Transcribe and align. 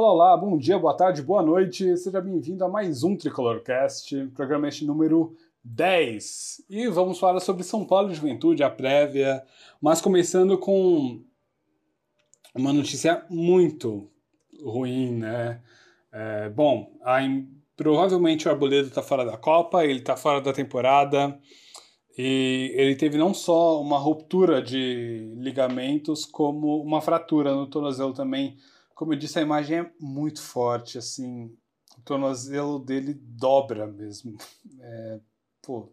Olá, 0.00 0.12
olá, 0.12 0.36
bom 0.36 0.56
dia, 0.56 0.78
boa 0.78 0.94
tarde, 0.94 1.20
boa 1.20 1.42
noite. 1.42 1.96
Seja 1.96 2.20
bem-vindo 2.20 2.64
a 2.64 2.68
mais 2.68 3.02
um 3.02 3.16
Tricolorcast, 3.16 4.28
programa 4.28 4.68
este 4.68 4.84
número 4.84 5.34
10. 5.64 6.66
E 6.70 6.86
vamos 6.86 7.18
falar 7.18 7.40
sobre 7.40 7.64
São 7.64 7.84
Paulo 7.84 8.12
e 8.12 8.14
Juventude, 8.14 8.62
a 8.62 8.70
prévia, 8.70 9.42
mas 9.82 10.00
começando 10.00 10.56
com 10.56 11.20
uma 12.54 12.72
notícia 12.72 13.26
muito 13.28 14.08
ruim, 14.62 15.16
né? 15.16 15.60
É, 16.12 16.48
bom, 16.48 16.92
a, 17.02 17.18
provavelmente 17.76 18.46
o 18.46 18.52
Arboleda 18.52 18.86
está 18.86 19.02
fora 19.02 19.24
da 19.24 19.36
Copa, 19.36 19.84
ele 19.84 19.98
está 19.98 20.16
fora 20.16 20.40
da 20.40 20.52
temporada. 20.52 21.36
E 22.16 22.72
ele 22.76 22.94
teve 22.94 23.18
não 23.18 23.34
só 23.34 23.80
uma 23.80 23.98
ruptura 23.98 24.62
de 24.62 25.34
ligamentos, 25.38 26.24
como 26.24 26.80
uma 26.80 27.00
fratura 27.00 27.52
no 27.52 27.66
tornozelo 27.66 28.12
também 28.12 28.56
como 28.98 29.12
eu 29.12 29.16
disse, 29.16 29.38
a 29.38 29.42
imagem 29.42 29.78
é 29.78 29.92
muito 30.00 30.42
forte, 30.42 30.98
assim, 30.98 31.56
o 31.96 32.02
tornozelo 32.04 32.80
dele 32.80 33.14
dobra 33.14 33.86
mesmo. 33.86 34.36
É, 34.80 35.20
pô. 35.62 35.92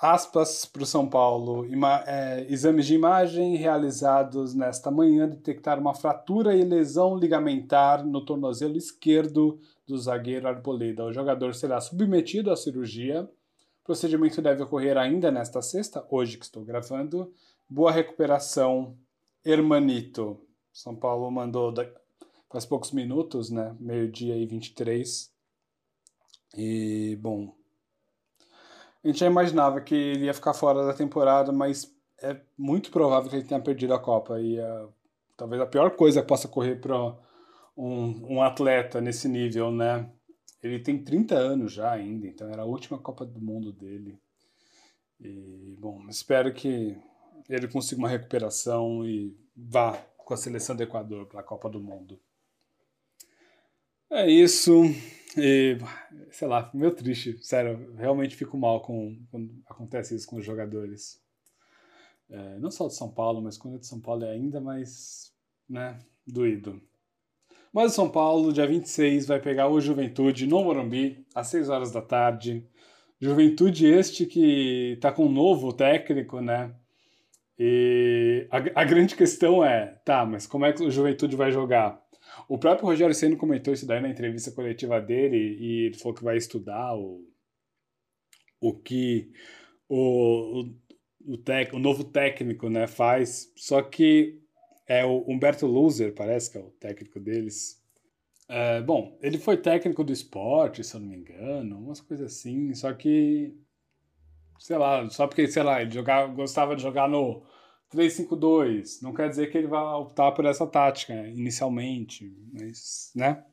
Aspas 0.00 0.64
para 0.64 0.82
o 0.82 0.86
São 0.86 1.08
Paulo. 1.08 1.66
Ima 1.66 2.02
é, 2.06 2.46
exames 2.50 2.86
de 2.86 2.94
imagem 2.94 3.56
realizados 3.56 4.54
nesta 4.54 4.90
manhã 4.90 5.28
detectaram 5.28 5.80
uma 5.80 5.94
fratura 5.94 6.56
e 6.56 6.64
lesão 6.64 7.16
ligamentar 7.16 8.04
no 8.04 8.24
tornozelo 8.24 8.76
esquerdo 8.76 9.60
do 9.86 9.96
zagueiro 9.96 10.48
Arboleda. 10.48 11.04
O 11.04 11.12
jogador 11.12 11.54
será 11.54 11.80
submetido 11.80 12.50
à 12.50 12.56
cirurgia. 12.56 13.22
O 13.22 13.84
procedimento 13.84 14.42
deve 14.42 14.62
ocorrer 14.62 14.96
ainda 14.96 15.30
nesta 15.30 15.62
sexta, 15.62 16.04
hoje 16.10 16.36
que 16.36 16.44
estou 16.44 16.64
gravando. 16.64 17.32
Boa 17.68 17.92
recuperação 17.92 18.96
Hermanito. 19.44 20.40
São 20.72 20.94
Paulo 20.94 21.30
mandou 21.30 21.74
faz 22.50 22.66
poucos 22.66 22.92
minutos, 22.92 23.50
né? 23.50 23.76
Meio-dia 23.78 24.36
e 24.36 24.46
23. 24.46 25.32
E, 26.56 27.16
bom. 27.20 27.54
A 29.02 29.06
gente 29.06 29.20
já 29.20 29.26
imaginava 29.26 29.80
que 29.80 29.94
ele 29.94 30.26
ia 30.26 30.34
ficar 30.34 30.52
fora 30.52 30.84
da 30.84 30.92
temporada, 30.92 31.52
mas 31.52 31.94
é 32.22 32.38
muito 32.56 32.90
provável 32.90 33.30
que 33.30 33.36
ele 33.36 33.46
tenha 33.46 33.60
perdido 33.60 33.94
a 33.94 33.98
Copa. 33.98 34.40
E 34.40 34.58
talvez 35.36 35.62
a 35.62 35.66
pior 35.66 35.96
coisa 35.96 36.20
que 36.20 36.28
possa 36.28 36.48
correr 36.48 36.76
para 36.76 36.96
um, 37.76 38.36
um 38.36 38.42
atleta 38.42 39.00
nesse 39.00 39.28
nível, 39.28 39.70
né? 39.70 40.10
Ele 40.62 40.78
tem 40.78 41.02
30 41.02 41.34
anos 41.34 41.72
já 41.72 41.90
ainda, 41.90 42.26
então 42.26 42.50
era 42.50 42.62
a 42.62 42.66
última 42.66 42.98
Copa 42.98 43.24
do 43.24 43.40
Mundo 43.40 43.72
dele. 43.72 44.18
E, 45.18 45.76
bom, 45.78 46.06
espero 46.08 46.52
que 46.52 46.98
ele 47.48 47.68
consiga 47.68 48.00
uma 48.00 48.08
recuperação 48.08 49.06
e 49.06 49.36
vá 49.56 49.92
com 50.18 50.34
a 50.34 50.36
seleção 50.36 50.76
do 50.76 50.82
Equador 50.82 51.26
para 51.26 51.40
a 51.40 51.44
Copa 51.44 51.68
do 51.68 51.80
Mundo. 51.80 52.20
É 54.10 54.28
isso. 54.28 54.82
E, 55.36 55.78
sei 56.32 56.48
lá, 56.48 56.70
meio 56.74 56.92
triste. 56.92 57.38
Sério, 57.42 57.94
realmente 57.96 58.36
fico 58.36 58.56
mal 58.56 58.80
com, 58.80 59.16
quando 59.30 59.50
acontece 59.66 60.14
isso 60.14 60.26
com 60.26 60.36
os 60.36 60.44
jogadores. 60.44 61.20
É, 62.28 62.58
não 62.58 62.70
só 62.70 62.88
de 62.88 62.94
São 62.94 63.10
Paulo, 63.10 63.40
mas 63.40 63.56
quando 63.56 63.76
é 63.76 63.78
de 63.78 63.86
São 63.86 64.00
Paulo 64.00 64.24
é 64.24 64.30
ainda 64.30 64.60
mais 64.60 65.32
né, 65.68 65.98
doído. 66.26 66.80
Mas 67.72 67.92
o 67.92 67.94
São 67.94 68.10
Paulo, 68.10 68.52
dia 68.52 68.66
26, 68.66 69.26
vai 69.26 69.40
pegar 69.40 69.68
o 69.68 69.80
Juventude 69.80 70.46
no 70.46 70.64
Morumbi, 70.64 71.24
às 71.34 71.46
6 71.48 71.68
horas 71.68 71.92
da 71.92 72.02
tarde. 72.02 72.66
Juventude 73.20 73.86
este 73.86 74.26
que 74.26 74.94
está 74.94 75.12
com 75.12 75.26
um 75.26 75.32
novo 75.32 75.72
técnico, 75.72 76.40
né? 76.40 76.74
E 77.62 78.48
a, 78.50 78.80
a, 78.80 78.84
grande 78.86 79.14
questão 79.14 79.62
é, 79.62 79.88
tá, 80.02 80.24
mas 80.24 80.46
como 80.46 80.64
é 80.64 80.72
que 80.72 80.82
o 80.82 80.90
Juventude 80.90 81.36
vai 81.36 81.52
jogar? 81.52 82.02
O 82.48 82.56
próprio 82.56 82.86
Rogério 82.86 83.14
Senna 83.14 83.36
comentou 83.36 83.74
isso 83.74 83.86
daí 83.86 84.00
na 84.00 84.08
entrevista 84.08 84.50
coletiva 84.50 84.98
dele 84.98 85.58
e 85.60 85.86
ele 85.86 85.98
falou 85.98 86.14
que 86.16 86.24
vai 86.24 86.38
estudar 86.38 86.96
o, 86.96 87.22
o 88.62 88.72
que 88.72 89.30
o, 89.86 90.70
o, 91.26 91.36
tec, 91.36 91.74
o 91.74 91.78
novo 91.78 92.02
técnico 92.02 92.70
né, 92.70 92.86
faz. 92.86 93.52
Só 93.54 93.82
que 93.82 94.40
é 94.86 95.04
o 95.04 95.22
Humberto 95.28 95.66
Loser, 95.66 96.14
parece 96.14 96.50
que 96.50 96.56
é 96.56 96.62
o 96.62 96.70
técnico 96.70 97.20
deles. 97.20 97.78
É, 98.48 98.80
bom, 98.80 99.18
ele 99.20 99.36
foi 99.36 99.58
técnico 99.58 100.02
do 100.02 100.14
esporte, 100.14 100.82
se 100.82 100.94
eu 100.94 101.00
não 101.00 101.08
me 101.08 101.16
engano, 101.16 101.78
umas 101.78 102.00
coisas 102.00 102.32
assim, 102.32 102.72
só 102.72 102.90
que 102.94 103.54
sei 104.60 104.76
lá, 104.76 105.08
só 105.08 105.26
porque, 105.26 105.48
sei 105.48 105.62
lá, 105.62 105.80
ele 105.80 105.90
jogava, 105.90 106.30
gostava 106.32 106.76
de 106.76 106.82
jogar 106.82 107.08
no 107.08 107.42
3-5-2, 107.92 109.02
não 109.02 109.14
quer 109.14 109.28
dizer 109.28 109.50
que 109.50 109.56
ele 109.56 109.66
vai 109.66 109.82
optar 109.94 110.30
por 110.32 110.44
essa 110.44 110.66
tática 110.66 111.14
inicialmente, 111.28 112.30
mas, 112.52 113.10
né? 113.16 113.44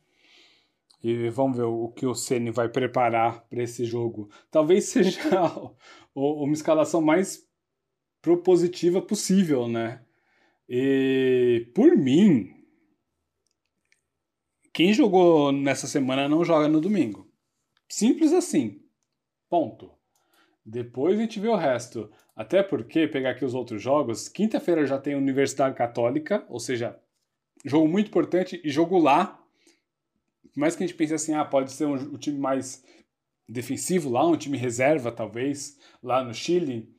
E 1.02 1.30
vamos 1.30 1.58
ver 1.58 1.64
o 1.64 1.90
que 1.90 2.06
o 2.06 2.14
Ceni 2.14 2.52
vai 2.52 2.68
preparar 2.68 3.48
para 3.48 3.64
esse 3.64 3.86
jogo. 3.86 4.30
Talvez 4.52 4.86
seja 4.90 5.22
uma 6.14 6.54
escalação 6.54 7.02
mais 7.02 7.48
propositiva 8.22 9.02
possível, 9.02 9.68
né? 9.68 10.04
E 10.68 11.72
por 11.74 11.96
mim, 11.96 12.54
quem 14.74 14.94
jogou 14.94 15.54
nessa 15.54 15.88
semana 15.88 16.28
não 16.28 16.44
joga 16.44 16.68
no 16.68 16.82
domingo. 16.82 17.32
Simples 17.88 18.34
assim. 18.34 18.82
Ponto. 19.50 19.97
Depois 20.70 21.18
a 21.18 21.22
gente 21.22 21.40
vê 21.40 21.48
o 21.48 21.56
resto. 21.56 22.12
Até 22.36 22.62
porque, 22.62 23.08
pegar 23.08 23.30
aqui 23.32 23.46
os 23.46 23.56
outros 23.56 23.82
jogos, 23.82 24.28
quinta-feira 24.28 24.86
já 24.86 24.98
tem 24.98 25.16
Universidade 25.16 25.74
Católica, 25.74 26.46
ou 26.50 26.60
seja, 26.60 27.00
jogo 27.64 27.88
muito 27.88 28.10
importante 28.10 28.60
e 28.62 28.70
jogo 28.70 29.00
lá. 29.00 29.42
Por 30.54 30.60
mais 30.60 30.76
que 30.76 30.84
a 30.84 30.88
gente 30.88 30.98
pense 30.98 31.14
assim, 31.14 31.34
ah, 31.34 31.46
pode 31.46 31.72
ser 31.72 31.86
um, 31.86 31.94
um 31.94 32.18
time 32.18 32.38
mais 32.38 32.84
defensivo 33.48 34.10
lá, 34.10 34.28
um 34.28 34.36
time 34.36 34.58
reserva, 34.58 35.10
talvez, 35.10 35.80
lá 36.04 36.22
no 36.22 36.34
Chile. 36.34 36.94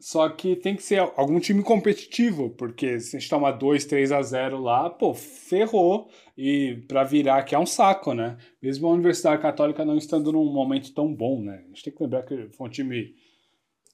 Só 0.00 0.28
que 0.28 0.54
tem 0.54 0.76
que 0.76 0.82
ser 0.82 1.00
algum 1.16 1.40
time 1.40 1.60
competitivo, 1.60 2.50
porque 2.50 3.00
se 3.00 3.16
a 3.16 3.20
gente 3.20 3.28
tomar 3.28 3.52
2, 3.52 3.84
3 3.84 4.12
a 4.12 4.22
0 4.22 4.60
lá, 4.60 4.88
pô, 4.88 5.12
ferrou. 5.12 6.08
E 6.36 6.84
para 6.86 7.02
virar 7.02 7.38
aqui 7.38 7.54
é 7.54 7.58
um 7.58 7.66
saco, 7.66 8.14
né? 8.14 8.36
Mesmo 8.62 8.86
a 8.86 8.92
Universidade 8.92 9.42
Católica 9.42 9.84
não 9.84 9.96
estando 9.96 10.30
num 10.30 10.52
momento 10.52 10.94
tão 10.94 11.12
bom, 11.12 11.42
né? 11.42 11.64
A 11.64 11.68
gente 11.68 11.82
tem 11.82 11.92
que 11.92 12.02
lembrar 12.02 12.22
que 12.22 12.48
foi 12.50 12.68
um 12.68 12.70
time 12.70 13.14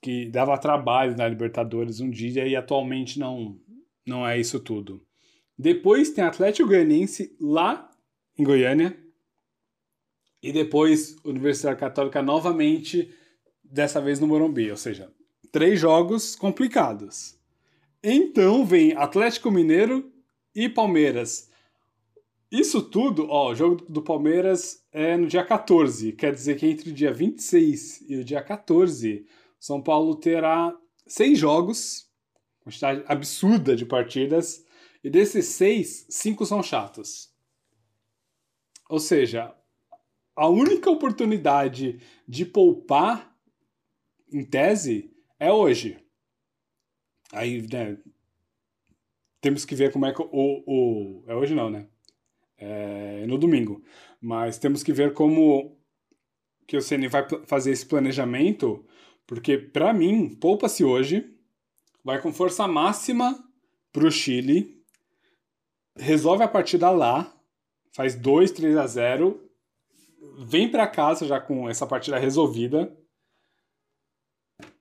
que 0.03 0.27
dava 0.27 0.59
trabalho 0.59 1.17
na 1.17 1.27
Libertadores 1.27 2.01
um 2.01 2.11
dia 2.11 2.47
e 2.47 2.55
atualmente 2.55 3.19
não, 3.19 3.59
não 4.07 4.29
é 4.29 4.39
isso 4.39 4.61
tudo. 4.61 5.03
Depois 5.59 6.11
tem 6.11 6.23
Atlético 6.23 6.69
Goianiense 6.69 7.35
lá 7.41 7.89
em 8.39 8.45
Goiânia. 8.45 8.95
E 10.43 10.53
depois 10.53 11.17
Universidade 11.25 11.81
Católica 11.81 12.21
novamente, 12.21 13.11
dessa 13.63 13.99
vez 14.03 14.21
no 14.21 14.27
Morumbi, 14.27 14.71
ou 14.71 14.77
seja, 14.77 15.11
três 15.55 15.79
jogos 15.79 16.35
complicados. 16.35 17.39
Então 18.03 18.67
vem 18.67 18.93
Atlético 18.97 19.53
Mineiro 19.53 20.13
e 20.53 20.69
Palmeiras. 20.69 21.49
Isso 22.51 22.83
tudo, 22.83 23.29
ó, 23.31 23.53
o 23.53 23.55
jogo 23.55 23.77
do 23.89 24.03
Palmeiras 24.03 24.85
é 24.91 25.17
no 25.17 25.29
dia 25.29 25.45
14, 25.45 26.11
quer 26.15 26.35
dizer 26.35 26.57
que 26.57 26.67
entre 26.67 26.91
o 26.91 26.93
dia 26.93 27.13
26 27.13 28.05
e 28.09 28.17
o 28.17 28.25
dia 28.25 28.43
14, 28.43 29.25
São 29.61 29.81
Paulo 29.81 30.17
terá 30.17 30.77
seis 31.07 31.39
jogos, 31.39 32.11
quantidade 32.59 33.05
absurda 33.07 33.77
de 33.77 33.87
partidas, 33.87 34.67
e 35.05 35.09
desses 35.09 35.47
seis, 35.47 36.05
cinco 36.11 36.45
são 36.45 36.65
chatos. 36.65 37.33
Ou 38.91 38.99
seja, 38.99 39.55
a 40.35 40.49
única 40.49 40.91
oportunidade 40.91 42.01
de 42.27 42.45
poupar, 42.45 43.33
em 44.33 44.45
tese, 44.45 45.14
é 45.45 45.53
hoje. 45.53 45.99
Aí, 47.33 47.67
né, 47.71 47.99
temos 49.41 49.65
que 49.65 49.75
ver 49.75 49.93
como 49.93 50.07
é 50.07 50.13
que 50.13 50.23
o, 50.23 50.29
o 50.33 51.25
é 51.27 51.35
hoje 51.35 51.55
não, 51.55 51.69
né? 51.69 51.87
É 52.57 53.27
no 53.27 53.37
domingo. 53.37 53.83
Mas 54.21 54.59
temos 54.59 54.83
que 54.83 54.93
ver 54.93 55.13
como 55.13 55.77
que 56.67 56.77
o 56.77 56.81
CN 56.81 57.09
vai 57.09 57.27
fazer 57.47 57.73
esse 57.73 57.85
planejamento, 57.85 58.87
porque 59.27 59.59
para 59.59 59.93
mim, 59.93 60.35
poupa-se 60.35 60.83
hoje, 60.83 61.39
vai 62.03 62.23
com 62.23 62.33
força 62.33 62.67
máxima 62.67 63.39
pro 63.93 64.11
Chile, 64.11 64.83
resolve 65.95 66.43
a 66.43 66.49
partida 66.49 66.91
lá, 66.91 67.35
faz 67.93 68.15
2, 68.15 68.51
3 68.51 68.77
a 68.79 68.87
0, 68.87 69.47
vem 70.39 70.71
para 70.71 70.87
casa 70.87 71.27
já 71.27 71.39
com 71.39 71.69
essa 71.69 71.87
partida 71.87 72.19
resolvida 72.19 72.97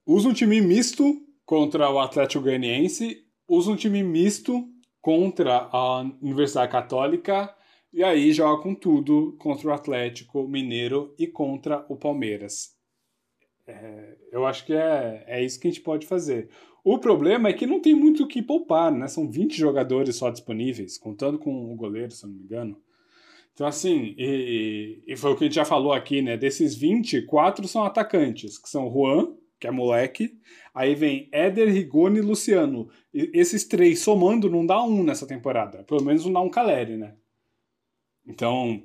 usa 0.05 0.29
um 0.29 0.33
time 0.33 0.61
misto 0.61 1.21
contra 1.45 1.89
o 1.89 1.99
Atlético 1.99 2.43
Goianiense, 2.43 3.23
usa 3.47 3.71
um 3.71 3.75
time 3.75 4.03
misto 4.03 4.67
contra 5.01 5.69
a 5.71 6.01
Universidade 6.21 6.71
Católica 6.71 7.53
e 7.91 8.03
aí 8.03 8.31
joga 8.31 8.63
com 8.63 8.73
tudo 8.73 9.35
contra 9.39 9.69
o 9.69 9.73
Atlético 9.73 10.47
Mineiro 10.47 11.13
e 11.19 11.27
contra 11.27 11.85
o 11.89 11.95
Palmeiras. 11.95 12.75
é, 13.67 14.17
eu 14.31 14.45
acho 14.45 14.65
que 14.65 14.73
é, 14.73 15.23
é 15.27 15.43
isso 15.43 15.59
que 15.59 15.67
a 15.67 15.71
gente 15.71 15.83
pode 15.83 16.07
fazer. 16.07 16.49
O 16.83 16.97
problema 16.97 17.47
é 17.47 17.53
que 17.53 17.65
não 17.65 17.79
tem 17.79 17.95
muito 17.95 18.23
o 18.23 18.27
que 18.27 18.41
poupar, 18.41 18.91
né? 18.91 19.07
São 19.07 19.29
20 19.29 19.55
jogadores 19.55 20.17
só 20.17 20.29
disponíveis, 20.29 20.97
contando 20.97 21.39
com 21.39 21.71
o 21.71 21.75
goleiro, 21.75 22.11
se 22.11 22.25
não 22.25 22.33
me 22.33 22.43
engano. 22.43 22.81
Então, 23.53 23.65
assim, 23.67 24.15
e, 24.17 25.01
e 25.07 25.15
foi 25.15 25.31
o 25.31 25.35
que 25.37 25.45
a 25.45 25.47
gente 25.47 25.55
já 25.55 25.63
falou 25.63 25.93
aqui, 25.93 26.21
né? 26.21 26.35
Desses 26.35 26.75
20, 26.75 27.21
quatro 27.21 27.67
são 27.67 27.83
atacantes, 27.83 28.57
que 28.57 28.67
são 28.67 28.91
Juan, 28.91 29.33
que 29.63 29.67
é 29.67 29.71
moleque, 29.71 30.37
aí 30.75 30.93
vem 30.93 31.29
Éder, 31.31 31.71
Rigoni 31.71 32.17
e 32.17 32.21
Luciano. 32.21 32.89
E 33.13 33.31
esses 33.33 33.63
três 33.63 33.99
somando 33.99 34.49
não 34.49 34.65
dá 34.65 34.83
um 34.83 35.05
nessa 35.05 35.25
temporada. 35.25 35.85
Pelo 35.85 36.03
menos 36.03 36.25
não 36.25 36.33
dá 36.33 36.41
um 36.41 36.49
Caleri, 36.49 36.97
né? 36.97 37.15
Então, 38.27 38.83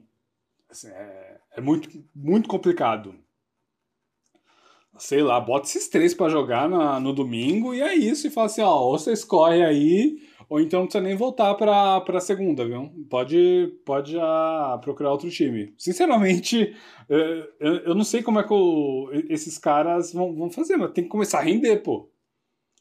assim, 0.71 0.87
é, 0.87 1.41
é 1.57 1.61
muito, 1.61 1.89
muito 2.15 2.49
complicado 2.49 3.13
sei 4.99 5.23
lá, 5.23 5.41
bota 5.41 5.69
esses 5.69 5.89
três 5.89 6.13
para 6.13 6.29
jogar 6.29 6.69
na, 6.69 6.99
no 6.99 7.13
domingo 7.13 7.73
e 7.73 7.81
é 7.81 7.95
isso. 7.95 8.27
E 8.27 8.31
fala 8.31 8.47
assim: 8.47 8.63
ó, 8.63 8.81
ou 8.81 8.99
você 8.99 9.13
escorre 9.13 9.65
aí, 9.65 10.19
ou 10.49 10.61
então 10.61 10.81
não 10.81 10.87
precisa 10.87 11.05
nem 11.05 11.15
voltar 11.15 11.55
pra, 11.55 12.01
pra 12.01 12.21
segunda, 12.21 12.65
viu? 12.67 12.91
Pode, 13.11 13.79
pode 13.85 14.15
procurar 14.81 15.13
outro 15.13 15.31
time. 15.31 15.75
Sinceramente, 15.77 16.75
eu, 17.09 17.77
eu 17.81 17.95
não 17.95 18.05
sei 18.05 18.23
como 18.23 18.41
é 18.41 18.45
que 18.45 18.55
esses 19.29 19.59
caras 19.59 20.13
vão, 20.13 20.35
vão 20.35 20.51
fazer, 20.51 20.77
mas 20.77 20.93
tem 20.93 21.05
que 21.05 21.11
começar 21.11 21.41
a 21.41 21.43
render, 21.43 21.83
pô. 21.83 22.11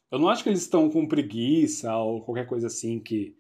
Eu 0.09 0.19
não 0.19 0.29
acho 0.29 0.43
que 0.43 0.49
eles 0.49 0.61
estão 0.61 0.89
com 0.89 1.07
preguiça 1.07 1.93
ou 1.97 2.21
qualquer 2.21 2.47
coisa 2.47 2.67
assim 2.67 2.99
que. 2.99 3.35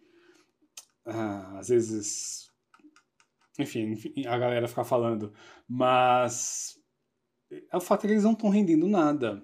Ah, 1.05 1.57
às 1.59 1.69
vezes. 1.69 2.51
Enfim, 3.57 3.91
enfim, 3.91 4.27
a 4.27 4.37
galera 4.37 4.67
fica 4.67 4.83
falando. 4.83 5.33
Mas 5.67 6.77
é 7.71 7.77
o 7.77 7.81
fato 7.81 8.03
é 8.03 8.07
que 8.07 8.13
eles 8.13 8.25
não 8.25 8.33
estão 8.33 8.49
rendendo 8.49 8.87
nada. 8.87 9.41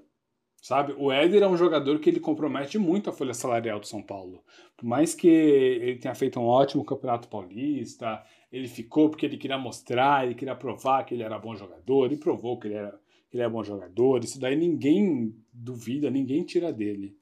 Sabe? 0.64 0.96
O 0.98 1.12
Éder 1.12 1.44
é 1.44 1.48
um 1.48 1.58
jogador 1.58 2.00
que 2.00 2.10
ele 2.10 2.22
compromete 2.22 2.78
muito 2.78 3.10
a 3.10 3.14
folha 3.14 3.34
salarial 3.34 3.82
do 3.82 3.86
São 3.86 4.02
Paulo. 4.02 4.42
Por 4.78 4.86
mais 4.86 5.14
que 5.14 5.28
ele 5.28 6.00
tenha 6.00 6.16
feito 6.16 6.40
um 6.40 6.46
ótimo 6.46 6.86
campeonato 6.86 7.28
paulista, 7.28 8.24
ele 8.50 8.70
ficou 8.70 9.10
porque 9.10 9.26
ele 9.26 9.36
queria 9.36 9.58
mostrar, 9.58 10.26
ele 10.26 10.36
queria 10.36 10.56
provar 10.56 11.04
que 11.04 11.14
ele 11.14 11.22
era 11.22 11.38
bom 11.38 11.54
jogador, 11.54 12.14
e 12.14 12.18
provou 12.18 12.58
que 12.58 12.68
ele 12.68 12.76
era, 12.76 12.98
que 13.30 13.36
ele 13.36 13.44
é 13.44 13.50
bom 13.50 13.62
jogador. 13.62 14.24
Isso 14.24 14.40
daí 14.40 14.56
ninguém 14.56 15.36
duvida, 15.52 16.10
ninguém 16.10 16.46
tira 16.46 16.72
dele. 16.72 17.18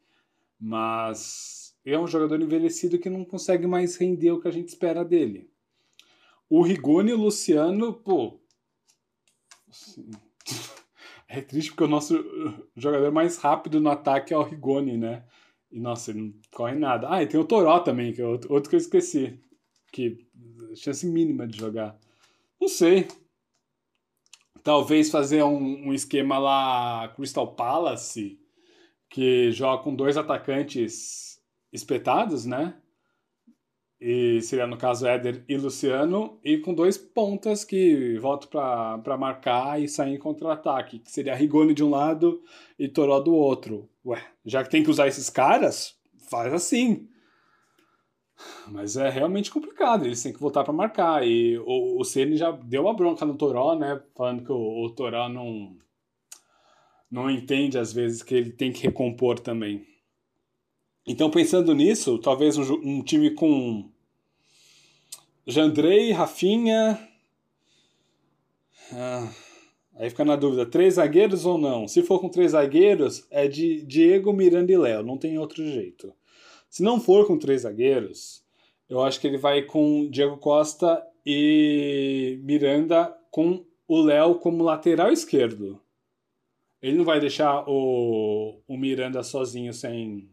Mas 0.59 1.75
é 1.83 1.97
um 1.97 2.05
jogador 2.05 2.39
envelhecido 2.39 2.99
que 2.99 3.09
não 3.09 3.25
consegue 3.25 3.65
mais 3.65 3.97
render 3.97 4.29
o 4.29 4.39
que 4.39 4.49
a 4.49 4.51
gente 4.51 4.67
espera 4.67 5.03
dele. 5.03 5.49
O 6.47 6.61
Rigoni 6.61 7.09
e 7.09 7.15
o 7.15 7.17
Luciano, 7.17 7.91
pô. 7.91 8.39
Assim, 9.67 10.11
é 11.33 11.41
triste 11.41 11.71
porque 11.71 11.85
o 11.85 11.87
nosso 11.87 12.13
jogador 12.75 13.09
mais 13.09 13.37
rápido 13.37 13.79
no 13.79 13.89
ataque 13.89 14.33
é 14.33 14.37
o 14.37 14.43
Rigoni, 14.43 14.97
né? 14.97 15.23
E 15.71 15.79
nossa, 15.79 16.11
ele 16.11 16.21
não 16.21 16.33
corre 16.51 16.75
nada. 16.75 17.07
Ah, 17.09 17.23
e 17.23 17.27
tem 17.27 17.39
o 17.39 17.45
Toró 17.45 17.79
também, 17.79 18.11
que 18.11 18.21
é 18.21 18.25
outro, 18.25 18.69
que 18.69 18.75
eu 18.75 18.79
esqueci. 18.79 19.39
Que 19.93 20.27
chance 20.75 21.07
mínima 21.07 21.47
de 21.47 21.57
jogar. 21.57 21.97
Não 22.59 22.67
sei. 22.67 23.07
Talvez 24.61 25.09
fazer 25.09 25.41
um, 25.43 25.87
um 25.87 25.93
esquema 25.93 26.37
lá 26.37 27.07
Crystal 27.15 27.55
Palace, 27.55 28.37
que 29.09 29.51
joga 29.51 29.83
com 29.83 29.95
dois 29.95 30.17
atacantes 30.17 31.41
espetados, 31.71 32.45
né? 32.45 32.75
E 34.01 34.41
seria 34.41 34.65
no 34.65 34.77
caso 34.77 35.05
Éder 35.05 35.45
e 35.47 35.55
Luciano, 35.55 36.39
e 36.43 36.57
com 36.57 36.73
dois 36.73 36.97
pontas 36.97 37.63
que 37.63 38.17
voltam 38.17 38.49
para 39.03 39.15
marcar 39.15 39.79
e 39.79 39.87
saem 39.87 40.15
em 40.15 40.19
contra-ataque, 40.19 40.97
que 40.97 41.11
seria 41.11 41.35
Rigoni 41.35 41.75
de 41.75 41.83
um 41.83 41.91
lado 41.91 42.41
e 42.79 42.87
Toró 42.87 43.19
do 43.19 43.35
outro. 43.35 43.87
Ué, 44.03 44.19
já 44.43 44.63
que 44.63 44.71
tem 44.71 44.83
que 44.83 44.89
usar 44.89 45.07
esses 45.07 45.29
caras, 45.29 45.95
faz 46.31 46.51
assim. 46.51 47.07
Mas 48.67 48.97
é 48.97 49.07
realmente 49.07 49.51
complicado, 49.51 50.03
eles 50.03 50.23
têm 50.23 50.33
que 50.33 50.39
voltar 50.39 50.63
para 50.63 50.73
marcar. 50.73 51.23
E 51.23 51.59
o, 51.59 52.01
o 52.01 52.03
Ceni 52.03 52.37
já 52.37 52.49
deu 52.49 52.81
uma 52.81 52.95
bronca 52.95 53.23
no 53.23 53.37
Toró, 53.37 53.75
né? 53.75 54.01
Falando 54.15 54.43
que 54.43 54.51
o, 54.51 54.83
o 54.83 54.89
Toró 54.89 55.29
não, 55.29 55.77
não 57.09 57.29
entende 57.29 57.77
às 57.77 57.93
vezes 57.93 58.23
que 58.23 58.33
ele 58.33 58.51
tem 58.51 58.71
que 58.71 58.81
recompor 58.81 59.37
também. 59.37 59.85
Então, 61.05 61.31
pensando 61.31 61.73
nisso, 61.73 62.19
talvez 62.19 62.57
um, 62.57 62.73
um 62.83 63.03
time 63.03 63.31
com 63.31 63.89
Jandrei, 65.45 66.11
Rafinha. 66.11 66.99
Ah, 68.93 69.31
aí 69.95 70.09
fica 70.09 70.23
na 70.23 70.35
dúvida: 70.35 70.65
três 70.65 70.95
zagueiros 70.95 71.45
ou 71.45 71.57
não? 71.57 71.87
Se 71.87 72.03
for 72.03 72.19
com 72.19 72.29
três 72.29 72.51
zagueiros, 72.51 73.25
é 73.31 73.47
de 73.47 73.81
Diego, 73.81 74.31
Miranda 74.31 74.71
e 74.71 74.77
Léo, 74.77 75.03
não 75.03 75.17
tem 75.17 75.37
outro 75.39 75.65
jeito. 75.65 76.13
Se 76.69 76.83
não 76.83 77.01
for 77.01 77.25
com 77.25 77.37
três 77.37 77.63
zagueiros, 77.63 78.43
eu 78.87 79.01
acho 79.01 79.19
que 79.19 79.27
ele 79.27 79.37
vai 79.37 79.63
com 79.63 80.09
Diego 80.09 80.37
Costa 80.37 81.01
e 81.25 82.39
Miranda 82.43 83.15
com 83.31 83.65
o 83.87 84.01
Léo 84.01 84.35
como 84.35 84.63
lateral 84.63 85.11
esquerdo. 85.11 85.81
Ele 86.81 86.97
não 86.97 87.05
vai 87.05 87.19
deixar 87.19 87.63
o, 87.67 88.61
o 88.67 88.77
Miranda 88.77 89.21
sozinho 89.23 89.73
sem, 89.73 90.29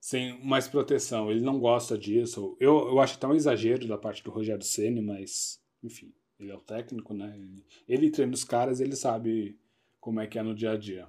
sem 0.00 0.42
mais 0.42 0.66
proteção. 0.66 1.30
Ele 1.30 1.42
não 1.42 1.60
gosta 1.60 1.96
disso. 1.98 2.56
Eu, 2.58 2.88
eu 2.88 3.00
acho 3.00 3.16
até 3.16 3.26
um 3.26 3.34
exagero 3.34 3.86
da 3.86 3.98
parte 3.98 4.24
do 4.24 4.30
Rogério 4.30 4.64
Ceni, 4.64 5.02
mas 5.02 5.60
enfim, 5.82 6.12
ele 6.38 6.50
é 6.50 6.54
o 6.54 6.60
técnico, 6.60 7.12
né? 7.12 7.32
Ele, 7.36 7.64
ele 7.86 8.10
treina 8.10 8.32
os 8.32 8.44
caras, 8.44 8.80
ele 8.80 8.96
sabe 8.96 9.58
como 10.00 10.20
é 10.20 10.26
que 10.26 10.38
é 10.38 10.42
no 10.42 10.54
dia 10.54 10.72
a 10.72 10.76
dia. 10.76 11.06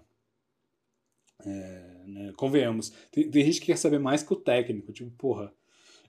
É, 1.45 2.03
né? 2.05 2.33
Convenhamos. 2.35 2.91
Tem, 3.11 3.29
tem, 3.29 3.45
gente 3.45 3.61
que 3.61 3.67
quer 3.67 3.77
saber 3.77 3.99
mais 3.99 4.21
que 4.21 4.33
o 4.33 4.35
técnico. 4.35 4.91
Tipo, 4.91 5.09
porra. 5.11 5.53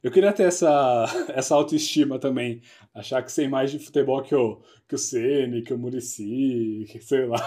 Eu 0.02 0.10
queria 0.10 0.32
ter 0.32 0.44
essa, 0.44 1.06
essa 1.34 1.54
autoestima 1.54 2.18
também. 2.18 2.60
Achar 2.92 3.22
que 3.22 3.30
sei 3.30 3.48
mais 3.48 3.70
de 3.70 3.78
futebol 3.78 4.22
que 4.22 4.34
o, 4.34 4.60
que 4.88 4.96
o 4.96 4.98
Ceni, 4.98 5.62
que 5.62 5.72
o 5.72 5.78
Murici, 5.78 6.86
que 6.90 7.00
sei 7.00 7.26
lá, 7.26 7.40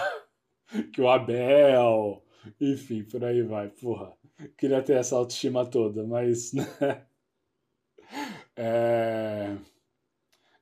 que 0.92 1.00
o 1.00 1.08
Abel. 1.08 2.24
Enfim, 2.60 3.04
por 3.04 3.24
aí 3.24 3.42
vai. 3.42 3.68
Porra. 3.68 4.12
Queria 4.56 4.82
ter 4.82 4.96
essa 4.96 5.16
autoestima 5.16 5.64
toda, 5.66 6.04
mas. 6.04 6.52
Né? 6.56 7.06
É... 8.56 9.56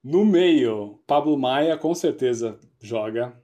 No 0.03 0.25
meio, 0.25 0.99
Pablo 1.06 1.37
Maia 1.38 1.76
com 1.76 1.94
certeza 1.94 2.59
joga. 2.81 3.38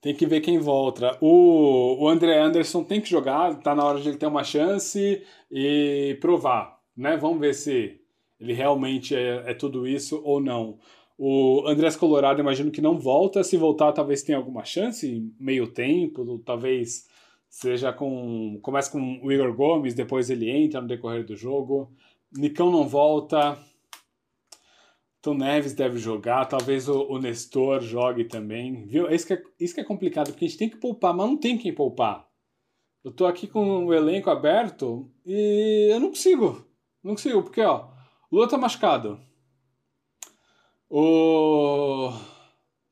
Tem 0.00 0.14
que 0.14 0.26
ver 0.26 0.40
quem 0.40 0.58
volta. 0.58 1.16
O, 1.20 2.04
o 2.04 2.08
André 2.08 2.38
Anderson 2.38 2.84
tem 2.84 3.00
que 3.00 3.08
jogar, 3.08 3.58
tá 3.60 3.74
na 3.74 3.84
hora 3.84 4.00
de 4.00 4.08
ele 4.08 4.18
ter 4.18 4.26
uma 4.26 4.44
chance 4.44 5.22
e 5.50 6.18
provar, 6.20 6.78
né? 6.96 7.16
Vamos 7.16 7.40
ver 7.40 7.54
se 7.54 8.00
ele 8.38 8.52
realmente 8.52 9.14
é, 9.14 9.50
é 9.50 9.54
tudo 9.54 9.86
isso 9.86 10.20
ou 10.24 10.40
não. 10.40 10.78
O 11.16 11.62
Andrés 11.66 11.96
Colorado, 11.96 12.40
imagino 12.40 12.70
que 12.70 12.80
não 12.82 12.98
volta. 12.98 13.44
Se 13.44 13.56
voltar, 13.56 13.92
talvez 13.92 14.22
tenha 14.22 14.36
alguma 14.38 14.64
chance, 14.64 15.30
meio 15.38 15.66
tempo, 15.66 16.38
talvez 16.44 17.06
seja 17.54 17.92
com. 17.92 18.58
Começa 18.60 18.90
com 18.90 19.20
o 19.22 19.30
Igor 19.30 19.54
Gomes, 19.54 19.94
depois 19.94 20.28
ele 20.28 20.50
entra 20.50 20.80
no 20.80 20.88
decorrer 20.88 21.24
do 21.24 21.36
jogo. 21.36 21.92
Nicão 22.32 22.70
não 22.70 22.88
volta. 22.88 23.56
Tom 25.22 25.34
Neves 25.34 25.72
deve 25.72 25.98
jogar, 25.98 26.44
talvez 26.46 26.88
o, 26.88 27.02
o 27.04 27.18
Nestor 27.18 27.80
jogue 27.80 28.24
também. 28.24 28.84
Viu? 28.86 29.08
Isso 29.10 29.26
que, 29.26 29.34
é, 29.34 29.42
isso 29.58 29.74
que 29.74 29.80
é 29.80 29.84
complicado, 29.84 30.32
porque 30.32 30.44
a 30.44 30.48
gente 30.48 30.58
tem 30.58 30.68
que 30.68 30.76
poupar, 30.76 31.14
mas 31.14 31.26
não 31.26 31.36
tem 31.36 31.56
quem 31.56 31.72
poupar. 31.72 32.28
Eu 33.02 33.12
tô 33.12 33.24
aqui 33.24 33.46
com 33.46 33.86
o 33.86 33.94
elenco 33.94 34.28
aberto 34.28 35.10
e 35.24 35.88
eu 35.92 36.00
não 36.00 36.08
consigo. 36.08 36.66
Não 37.02 37.12
consigo, 37.12 37.42
porque 37.42 37.62
ó, 37.62 37.88
Lula 38.30 38.48
tá 38.48 38.58
machucado. 38.58 39.18
O 40.90 42.12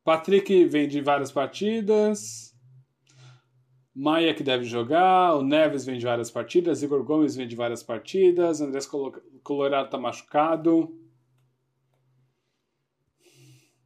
Patrick 0.04 0.64
vem 0.66 0.88
de 0.88 1.00
várias 1.00 1.32
partidas. 1.32 2.51
Maia 3.94 4.32
que 4.32 4.42
deve 4.42 4.64
jogar, 4.64 5.34
o 5.36 5.42
Neves 5.42 5.84
vem 5.84 5.98
de 5.98 6.06
várias 6.06 6.30
partidas, 6.30 6.82
Igor 6.82 7.04
Gomes 7.04 7.36
vem 7.36 7.46
de 7.46 7.54
várias 7.54 7.82
partidas, 7.82 8.62
Andrés 8.62 8.88
Colorado 9.42 9.90
tá 9.90 9.98
machucado. 9.98 10.98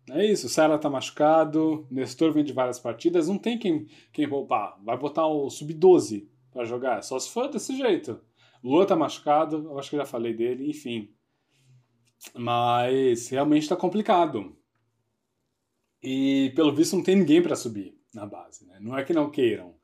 É 0.08 0.24
isso, 0.24 0.48
Sara 0.48 0.78
tá 0.78 0.88
machucado, 0.88 1.88
Nestor 1.90 2.32
vem 2.32 2.44
de 2.44 2.52
várias 2.52 2.78
partidas, 2.78 3.26
não 3.26 3.36
tem 3.36 3.58
quem, 3.58 3.88
quem 4.12 4.28
poupar. 4.28 4.80
Vai 4.84 4.96
botar 4.96 5.26
o 5.26 5.50
sub-12 5.50 6.28
para 6.52 6.64
jogar, 6.64 7.02
só 7.02 7.18
se 7.18 7.28
for 7.28 7.48
desse 7.48 7.76
jeito. 7.76 8.20
Lua 8.62 8.86
tá 8.86 8.94
machucado, 8.94 9.56
eu 9.56 9.76
acho 9.76 9.90
que 9.90 9.96
já 9.96 10.04
falei 10.04 10.32
dele, 10.32 10.70
enfim. 10.70 11.12
Mas 12.32 13.28
realmente 13.28 13.68
tá 13.68 13.74
complicado. 13.74 14.56
E 16.00 16.52
pelo 16.54 16.72
visto 16.72 16.94
não 16.94 17.02
tem 17.02 17.16
ninguém 17.16 17.42
para 17.42 17.56
subir 17.56 17.95
na 18.16 18.26
base, 18.26 18.66
né? 18.66 18.78
Não 18.80 18.98
é 18.98 19.04
que 19.04 19.12
não 19.12 19.30
queiram. 19.30 19.74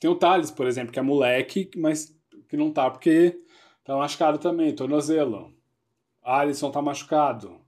Tem 0.00 0.08
o 0.10 0.14
Thales, 0.14 0.50
por 0.50 0.66
exemplo, 0.66 0.92
que 0.92 0.98
é 0.98 1.02
moleque, 1.02 1.70
mas 1.76 2.16
que 2.48 2.56
não 2.56 2.72
tá 2.72 2.90
porque 2.90 3.38
tá 3.84 3.96
machucado 3.96 4.38
também, 4.38 4.74
tornozelo. 4.74 5.52
Alisson 6.22 6.70
tá 6.70 6.80
machucado. 6.80 7.60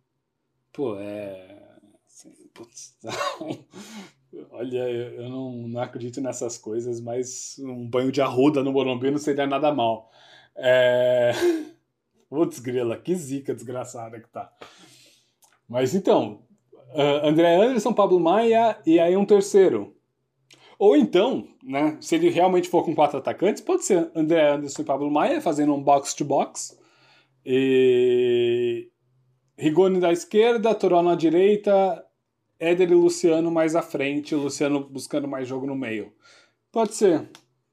Pô, 0.73 0.97
é. 0.99 1.63
Assim, 2.07 2.33
putz, 2.55 2.97
Olha, 4.51 4.91
eu 4.91 5.29
não, 5.29 5.53
não 5.69 5.81
acredito 5.81 6.21
nessas 6.21 6.59
coisas, 6.59 7.01
mas 7.01 7.57
um 7.61 7.89
banho 7.89 8.11
de 8.11 8.21
arruda 8.21 8.63
no 8.65 8.73
Morumbi 8.73 9.11
não 9.11 9.19
seria 9.19 9.47
nada 9.47 9.73
mal. 9.73 10.11
É... 10.57 11.33
Putz, 12.29 12.59
grila, 12.59 12.97
que 12.97 13.15
zica 13.15 13.55
desgraçada 13.55 14.19
que 14.19 14.29
tá. 14.29 14.53
Mas 15.69 15.95
então, 15.95 16.43
uh, 16.95 17.27
André 17.27 17.55
Anderson, 17.55 17.93
Pablo 17.93 18.19
Maia 18.19 18.77
e 18.85 18.99
aí 18.99 19.17
um 19.17 19.25
terceiro. 19.25 19.97
Ou 20.79 20.97
então, 20.97 21.47
né, 21.63 21.97
se 22.01 22.15
ele 22.15 22.31
realmente 22.31 22.69
for 22.69 22.85
com 22.85 22.95
quatro 22.95 23.19
atacantes, 23.19 23.63
pode 23.63 23.85
ser 23.85 24.11
André 24.15 24.51
Anderson 24.51 24.83
e 24.83 24.85
Pablo 24.85 25.11
Maia 25.11 25.41
fazendo 25.41 25.75
um 25.75 25.83
box-to-box. 25.83 26.79
E... 27.45 28.91
Rigoni 29.57 30.01
da 30.01 30.13
esquerda, 30.13 30.75
Toró 30.75 31.01
na 31.01 31.15
direita, 31.15 32.05
Éder 32.59 32.91
e 32.91 32.95
Luciano 32.95 33.51
mais 33.51 33.77
à 33.77 33.83
frente, 33.83 34.35
Luciano 34.35 34.81
buscando 34.81 35.29
mais 35.29 35.47
jogo 35.47 35.67
no 35.67 35.77
meio. 35.77 36.13
Pode 36.73 36.95
ser. 36.95 37.29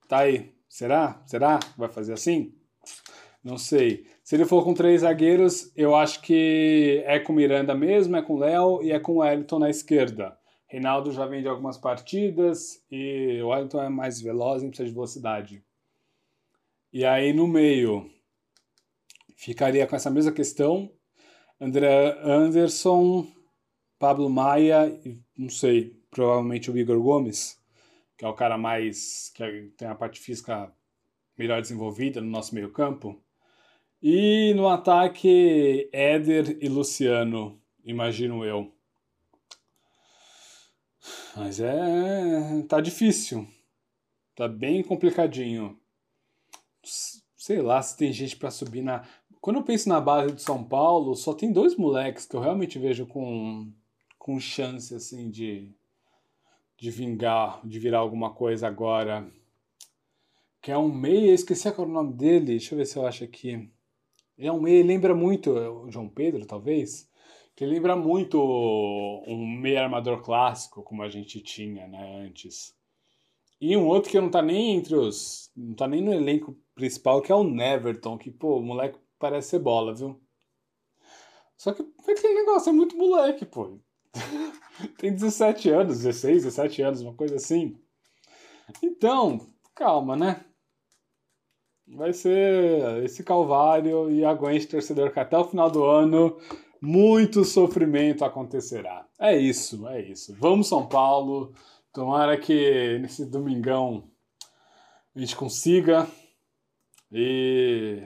Tá 0.07 0.19
aí. 0.19 0.51
Será? 0.69 1.21
Será? 1.25 1.59
Vai 1.75 1.89
fazer 1.89 2.13
assim? 2.13 2.53
Não 3.43 3.57
sei. 3.57 4.05
Se 4.23 4.35
ele 4.35 4.45
for 4.45 4.63
com 4.63 4.73
três 4.73 5.01
zagueiros, 5.01 5.71
eu 5.75 5.95
acho 5.95 6.21
que 6.21 7.03
é 7.05 7.19
com 7.19 7.33
Miranda 7.33 7.73
mesmo, 7.73 8.15
é 8.15 8.21
com 8.21 8.37
Léo 8.37 8.81
e 8.83 8.91
é 8.91 8.99
com 8.99 9.17
Wellington 9.17 9.59
na 9.59 9.69
esquerda. 9.69 10.37
Reinaldo 10.71 11.11
já 11.11 11.25
vem 11.25 11.41
de 11.41 11.49
algumas 11.49 11.77
partidas 11.77 12.81
e 12.89 13.41
o 13.41 13.49
Wellington 13.49 13.83
é 13.83 13.89
mais 13.89 14.21
veloz 14.21 14.63
e 14.63 14.67
precisa 14.67 14.87
de 14.87 14.93
velocidade. 14.93 15.61
E 16.93 17.03
aí 17.03 17.33
no 17.33 17.45
meio 17.45 18.09
ficaria 19.35 19.85
com 19.85 19.97
essa 19.97 20.09
mesma 20.09 20.31
questão. 20.31 20.89
André 21.59 22.17
Anderson, 22.23 23.27
Pablo 23.99 24.29
Maia 24.29 24.87
e 25.03 25.19
não 25.37 25.49
sei, 25.49 26.01
provavelmente 26.09 26.71
o 26.71 26.77
Igor 26.77 27.01
Gomes, 27.01 27.61
que 28.17 28.23
é 28.23 28.27
o 28.29 28.33
cara 28.33 28.57
mais 28.57 29.29
que 29.35 29.73
tem 29.75 29.89
a 29.89 29.95
parte 29.95 30.21
física 30.21 30.73
melhor 31.37 31.59
desenvolvida 31.59 32.21
no 32.21 32.29
nosso 32.29 32.55
meio-campo. 32.55 33.21
E 34.01 34.53
no 34.55 34.69
ataque, 34.69 35.89
Éder 35.91 36.57
e 36.61 36.69
Luciano, 36.69 37.61
imagino 37.83 38.45
eu. 38.45 38.73
Mas 41.35 41.59
é. 41.59 42.63
tá 42.67 42.79
difícil. 42.79 43.47
Tá 44.35 44.47
bem 44.47 44.83
complicadinho. 44.83 45.79
Sei 47.35 47.61
lá 47.61 47.81
se 47.81 47.97
tem 47.97 48.11
gente 48.11 48.35
para 48.35 48.51
subir 48.51 48.81
na. 48.81 49.05
Quando 49.39 49.57
eu 49.57 49.63
penso 49.63 49.89
na 49.89 49.99
base 49.99 50.35
de 50.35 50.41
São 50.41 50.63
Paulo, 50.63 51.15
só 51.15 51.33
tem 51.33 51.51
dois 51.51 51.75
moleques 51.75 52.25
que 52.25 52.35
eu 52.35 52.39
realmente 52.39 52.77
vejo 52.77 53.07
com, 53.07 53.71
com 54.19 54.39
chance 54.39 54.93
assim 54.93 55.31
de, 55.31 55.67
de 56.77 56.91
vingar, 56.91 57.59
de 57.65 57.79
virar 57.79 57.99
alguma 57.99 58.31
coisa 58.33 58.67
agora. 58.67 59.27
Que 60.61 60.71
é 60.71 60.77
um 60.77 60.93
meia, 60.93 61.33
esqueci 61.33 61.67
é 61.67 61.71
o 61.71 61.85
nome 61.87 62.13
dele, 62.13 62.45
deixa 62.45 62.75
eu 62.75 62.77
ver 62.77 62.85
se 62.85 62.97
eu 62.97 63.07
acho 63.07 63.23
aqui. 63.23 63.71
É 64.37 64.51
um 64.51 64.61
meia, 64.61 64.83
lembra 64.83 65.15
muito 65.15 65.51
o 65.51 65.89
João 65.91 66.07
Pedro, 66.07 66.45
talvez, 66.45 67.09
que 67.55 67.65
lembra 67.65 67.95
muito 67.95 68.39
um 69.27 69.45
meia 69.45 69.83
armador 69.83 70.21
clássico, 70.21 70.83
como 70.83 71.03
a 71.03 71.09
gente 71.09 71.41
tinha, 71.41 71.87
né, 71.87 72.25
antes. 72.25 72.75
E 73.59 73.77
um 73.77 73.87
outro 73.87 74.09
que 74.09 74.19
não 74.19 74.29
tá 74.29 74.41
nem 74.41 74.75
entre 74.75 74.95
os. 74.95 75.51
não 75.55 75.75
tá 75.75 75.87
nem 75.87 76.01
no 76.01 76.13
elenco 76.13 76.57
principal, 76.73 77.21
que 77.21 77.31
é 77.31 77.35
o 77.35 77.43
Neverton, 77.43 78.17
que, 78.17 78.31
pô, 78.31 78.57
o 78.57 78.63
moleque 78.63 78.99
parece 79.19 79.49
ser 79.49 79.59
bola, 79.59 79.93
viu? 79.93 80.19
Só 81.55 81.73
que 81.73 81.83
aquele 82.09 82.33
negócio 82.33 82.69
é 82.69 82.73
muito 82.73 82.97
moleque, 82.97 83.45
pô. 83.45 83.79
Tem 84.97 85.13
17 85.13 85.69
anos, 85.69 85.97
16, 85.99 86.43
17 86.43 86.81
anos, 86.81 87.01
uma 87.01 87.13
coisa 87.13 87.35
assim. 87.35 87.77
Então, 88.81 89.47
calma, 89.75 90.15
né? 90.15 90.43
vai 91.95 92.13
ser 92.13 93.03
esse 93.03 93.23
calvário 93.23 94.09
e 94.09 94.23
aguente 94.23 94.67
torcedor 94.67 95.11
que 95.11 95.19
até 95.19 95.37
o 95.37 95.47
final 95.47 95.69
do 95.69 95.83
ano 95.83 96.37
muito 96.81 97.45
sofrimento 97.45 98.25
acontecerá. 98.25 99.05
É 99.19 99.37
isso, 99.37 99.87
é 99.87 100.01
isso. 100.01 100.35
Vamos 100.39 100.67
São 100.67 100.87
Paulo. 100.87 101.53
Tomara 101.93 102.37
que 102.37 102.97
nesse 102.99 103.25
domingão 103.25 104.05
a 105.15 105.19
gente 105.19 105.35
consiga 105.35 106.07
e 107.11 108.01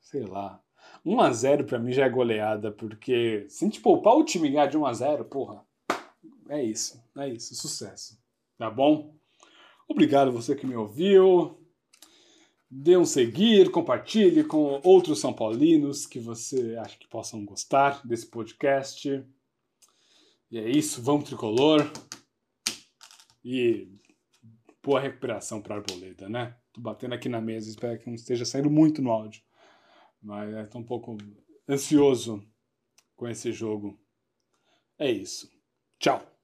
sei 0.00 0.24
lá. 0.24 0.60
1 1.04 1.20
a 1.20 1.32
0 1.32 1.64
para 1.64 1.78
mim 1.78 1.92
já 1.92 2.04
é 2.06 2.08
goleada, 2.08 2.70
porque 2.70 3.46
se 3.48 3.64
a 3.64 3.68
gente 3.68 3.80
poupar 3.80 4.14
o 4.14 4.24
time 4.24 4.50
ganhar 4.50 4.66
de 4.66 4.76
1 4.76 4.86
a 4.86 4.92
0, 4.92 5.24
porra, 5.24 5.62
é 6.48 6.62
isso, 6.62 7.02
é 7.16 7.28
isso, 7.28 7.54
sucesso. 7.54 8.18
Tá 8.56 8.70
bom? 8.70 9.14
Obrigado 9.88 10.32
você 10.32 10.54
que 10.54 10.66
me 10.66 10.76
ouviu 10.76 11.57
dê 12.70 12.96
um 12.96 13.04
seguir, 13.04 13.70
compartilhe 13.70 14.44
com 14.44 14.80
outros 14.84 15.20
São 15.20 15.32
Paulinos 15.32 16.06
que 16.06 16.18
você 16.18 16.76
acha 16.76 16.98
que 16.98 17.08
possam 17.08 17.44
gostar 17.44 18.06
desse 18.06 18.26
podcast. 18.26 19.24
E 20.50 20.58
é 20.58 20.68
isso, 20.68 21.02
vamos 21.02 21.24
tricolor. 21.24 21.90
E 23.44 23.88
boa 24.82 25.00
recuperação 25.00 25.60
para 25.60 25.76
Arboleda, 25.76 26.28
né? 26.28 26.56
Tô 26.72 26.80
batendo 26.80 27.14
aqui 27.14 27.28
na 27.28 27.40
mesa, 27.40 27.70
espero 27.70 27.98
que 27.98 28.06
não 28.06 28.14
esteja 28.14 28.44
saindo 28.44 28.70
muito 28.70 29.00
no 29.02 29.10
áudio. 29.10 29.42
Mas 30.20 30.54
estou 30.64 30.80
um 30.80 30.84
pouco 30.84 31.16
ansioso 31.68 32.42
com 33.16 33.28
esse 33.28 33.52
jogo. 33.52 33.98
É 34.98 35.10
isso. 35.10 35.50
Tchau. 35.98 36.37